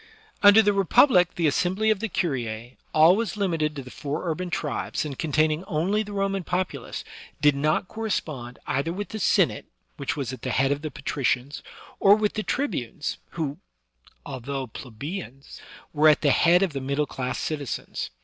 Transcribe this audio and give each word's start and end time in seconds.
Under 0.41 0.63
the 0.63 0.73
Republic 0.73 1.35
the 1.35 1.45
assembly 1.45 1.91
of 1.91 1.99
the 1.99 2.09
curia^ 2.09 2.75
always 2.91 3.37
limited 3.37 3.75
to 3.75 3.83
the 3.83 3.91
four 3.91 4.27
urban 4.27 4.49
tribes, 4.49 5.05
and 5.05 5.19
containing 5.19 5.63
only 5.65 6.01
the 6.01 6.11
Roman 6.11 6.43
populace, 6.43 7.03
did 7.39 7.53
not 7.55 7.87
correspond 7.87 8.57
either 8.65 8.91
with 8.91 9.09
the 9.09 9.19
Sen 9.19 9.51
ate, 9.51 9.67
which 9.97 10.15
was 10.17 10.33
at 10.33 10.41
the 10.41 10.49
head 10.49 10.71
of 10.71 10.81
the 10.81 10.89
patricians, 10.89 11.61
or 11.99 12.15
with 12.15 12.33
the 12.33 12.41
tribunes, 12.41 13.19
who, 13.33 13.59
although 14.25 14.65
plebeians, 14.65 15.61
were 15.93 16.09
at 16.09 16.21
the 16.21 16.31
head 16.31 16.63
of 16.63 16.73
the 16.73 16.81
middle 16.81 17.05
class 17.05 17.37
citizens. 17.37 18.09